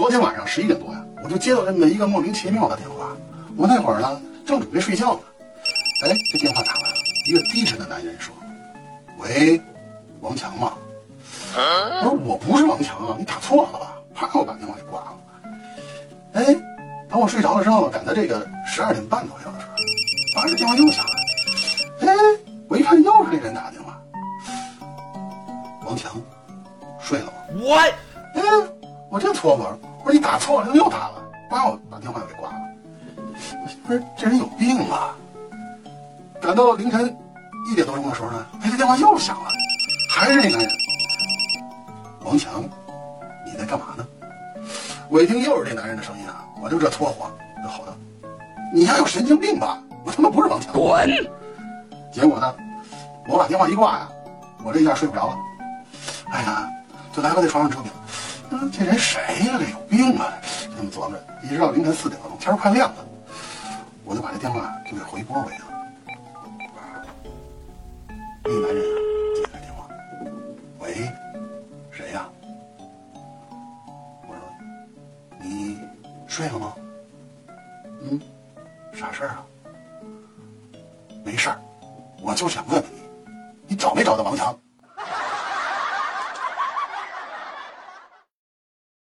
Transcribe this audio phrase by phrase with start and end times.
[0.00, 3.14] 昨天晚上十一点多呀，我就接到这么一个莫名其妙的电话。
[3.54, 5.20] 我那会儿呢，正准备睡觉呢。
[6.06, 6.94] 哎，这电话打来了，
[7.26, 8.34] 一个低沉的男人说
[9.20, 9.60] ：“喂，
[10.22, 10.72] 王强吗？”
[11.54, 15.12] 我说：“我不是王强啊，你打错了吧？”啪，我把电话给挂了。
[16.32, 16.44] 哎，
[17.06, 19.72] 等我睡着了之后，赶在这个十二点半左右的时候，
[20.34, 21.12] 发现电话又响了。
[22.08, 22.16] 哎，
[22.68, 24.00] 我一看又是那人打的电话。
[25.84, 26.10] 王强，
[27.02, 27.32] 睡了吗？
[27.60, 27.92] 我，哎，
[29.10, 32.56] 我这搓火，我说你打错了，又打了，把我把电话又给挂了。
[33.84, 35.16] 我说这人有病啊！
[36.40, 37.14] 赶到凌晨
[37.70, 39.50] 一点多钟的时候呢，哎，这电话又响了，
[40.14, 40.68] 还是那男人。
[42.24, 42.62] 王强，
[43.44, 44.06] 你在干嘛呢？
[45.08, 47.28] 我一听又是这男人的声音啊，我就这搓火，
[47.64, 47.92] 就吼道
[48.72, 49.82] ：“你丫有神经病吧？
[50.04, 51.10] 我他妈不是王强！”滚！
[52.12, 52.54] 结果呢，
[53.26, 54.08] 我把电话一挂呀，
[54.62, 55.36] 我这一下睡不着了。
[56.30, 56.70] 哎呀，
[57.12, 57.86] 就来回在床上折腾，
[58.50, 59.58] 嗯，这人谁呀？
[59.58, 60.34] 这有病啊！
[60.76, 63.06] 这么琢磨着，一直到凌晨四点多钟，天快亮了，
[64.04, 65.66] 我就把这电话就给回拨回了。
[68.42, 68.96] 那男人啊，
[69.36, 69.86] 接开电话，
[70.80, 71.08] 喂，
[71.92, 72.28] 谁呀？
[74.26, 74.42] 我说，
[75.40, 75.78] 你
[76.26, 76.74] 睡了吗？
[78.02, 78.20] 嗯，
[78.92, 79.46] 啥事儿啊？
[81.24, 81.60] 没事儿，
[82.20, 82.98] 我就想问问你，